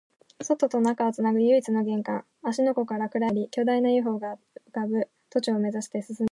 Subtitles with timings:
[0.41, 4.39] 外と中をつなぐ唯一の玄関、芦ノ湖から暗闇の世界に入り、巨大な ＵＦＯ が
[4.83, 6.29] 浮ぶ都庁を目指して進んでいった